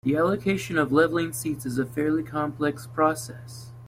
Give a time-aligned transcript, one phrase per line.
[0.03, 3.71] The allocation of leveling seats is a fairly complex process.